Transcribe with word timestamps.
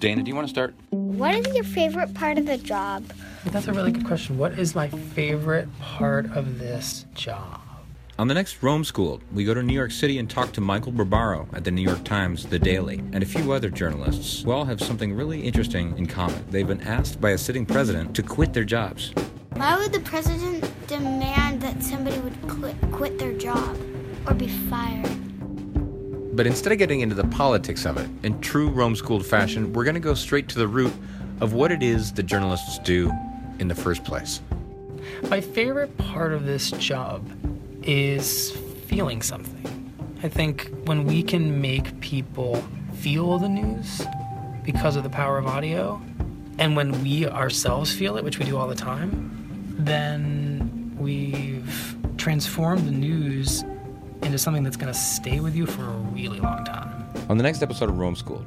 Dana, 0.00 0.22
do 0.22 0.30
you 0.30 0.34
want 0.34 0.48
to 0.48 0.50
start? 0.50 0.74
What 0.88 1.34
is 1.34 1.54
your 1.54 1.62
favorite 1.62 2.14
part 2.14 2.38
of 2.38 2.46
the 2.46 2.56
job? 2.56 3.04
That's 3.44 3.68
a 3.68 3.72
really 3.74 3.92
good 3.92 4.06
question. 4.06 4.38
What 4.38 4.58
is 4.58 4.74
my 4.74 4.88
favorite 4.88 5.68
part 5.78 6.34
of 6.34 6.58
this 6.58 7.04
job? 7.12 7.60
On 8.18 8.26
the 8.26 8.32
next 8.32 8.62
Rome 8.62 8.82
School, 8.82 9.20
we 9.34 9.44
go 9.44 9.52
to 9.52 9.62
New 9.62 9.74
York 9.74 9.90
City 9.90 10.18
and 10.18 10.28
talk 10.28 10.52
to 10.52 10.62
Michael 10.62 10.92
Barbaro 10.92 11.48
at 11.52 11.64
the 11.64 11.70
New 11.70 11.82
York 11.82 12.02
Times, 12.02 12.46
The 12.46 12.58
Daily, 12.58 13.04
and 13.12 13.22
a 13.22 13.26
few 13.26 13.52
other 13.52 13.68
journalists 13.68 14.42
who 14.42 14.52
all 14.52 14.64
have 14.64 14.80
something 14.80 15.12
really 15.12 15.42
interesting 15.42 15.96
in 15.98 16.06
common. 16.06 16.46
They've 16.48 16.66
been 16.66 16.80
asked 16.80 17.20
by 17.20 17.32
a 17.32 17.38
sitting 17.38 17.66
president 17.66 18.16
to 18.16 18.22
quit 18.22 18.54
their 18.54 18.64
jobs. 18.64 19.12
Why 19.52 19.76
would 19.76 19.92
the 19.92 20.00
president 20.00 20.64
demand 20.86 21.60
that 21.60 21.82
somebody 21.82 22.18
would 22.20 22.40
quit, 22.48 22.76
quit 22.90 23.18
their 23.18 23.34
job 23.34 23.76
or 24.26 24.32
be 24.32 24.48
fired? 24.48 25.19
But 26.32 26.46
instead 26.46 26.72
of 26.72 26.78
getting 26.78 27.00
into 27.00 27.14
the 27.14 27.26
politics 27.26 27.84
of 27.84 27.96
it, 27.96 28.08
in 28.22 28.40
true 28.40 28.70
Rome 28.70 28.94
Schooled 28.94 29.26
fashion, 29.26 29.72
we're 29.72 29.84
going 29.84 29.94
to 29.94 30.00
go 30.00 30.14
straight 30.14 30.48
to 30.50 30.58
the 30.58 30.68
root 30.68 30.92
of 31.40 31.54
what 31.54 31.72
it 31.72 31.82
is 31.82 32.12
that 32.12 32.24
journalists 32.24 32.78
do 32.78 33.12
in 33.58 33.66
the 33.66 33.74
first 33.74 34.04
place. 34.04 34.40
My 35.28 35.40
favorite 35.40 35.96
part 35.98 36.32
of 36.32 36.46
this 36.46 36.70
job 36.72 37.28
is 37.82 38.52
feeling 38.86 39.22
something. 39.22 39.56
I 40.22 40.28
think 40.28 40.70
when 40.84 41.04
we 41.04 41.22
can 41.22 41.60
make 41.60 42.00
people 42.00 42.62
feel 42.94 43.38
the 43.38 43.48
news 43.48 44.02
because 44.62 44.96
of 44.96 45.02
the 45.02 45.10
power 45.10 45.38
of 45.38 45.46
audio, 45.46 46.00
and 46.58 46.76
when 46.76 47.02
we 47.02 47.26
ourselves 47.26 47.92
feel 47.92 48.16
it, 48.18 48.24
which 48.24 48.38
we 48.38 48.44
do 48.44 48.56
all 48.56 48.68
the 48.68 48.74
time, 48.74 49.74
then 49.78 50.94
we've 50.98 51.96
transformed 52.18 52.86
the 52.86 52.92
news 52.92 53.64
into 54.22 54.38
something 54.38 54.62
that's 54.62 54.76
going 54.76 54.92
to 54.92 54.98
stay 54.98 55.40
with 55.40 55.54
you 55.54 55.66
for 55.66 55.82
a 55.84 55.96
really 56.12 56.40
long 56.40 56.64
time. 56.64 57.08
On 57.28 57.36
the 57.36 57.42
next 57.42 57.62
episode 57.62 57.88
of 57.88 57.98
Rome 57.98 58.16
Schooled, 58.16 58.44